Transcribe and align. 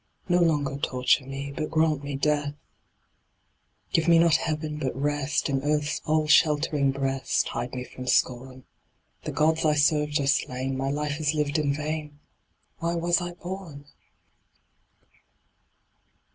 No 0.27 0.41
longer 0.41 0.79
torture 0.79 1.27
me, 1.27 1.51
But 1.51 1.69
grant 1.69 2.03
mc 2.03 2.17
death. 2.19 2.23
THE 2.23 2.45
LAST 2.47 2.47
DRUID. 2.47 3.93
Give 3.93 4.07
me 4.07 4.17
not 4.17 4.35
heaven, 4.37 4.79
but 4.79 4.95
rest; 4.99 5.47
In 5.47 5.61
earth's 5.61 6.01
all 6.05 6.27
sheltering 6.27 6.89
breast 6.91 7.49
Hide 7.49 7.75
me 7.75 7.83
from 7.83 8.07
scorn: 8.07 8.63
The 9.25 9.31
gods 9.31 9.63
I 9.63 9.75
served 9.75 10.19
are 10.19 10.25
slain; 10.25 10.75
My 10.75 10.89
life 10.89 11.19
is 11.19 11.35
lived 11.35 11.59
in 11.59 11.71
vain; 11.75 12.19
Why 12.79 12.95
was 12.95 13.21
I 13.21 13.33
born 13.33 13.85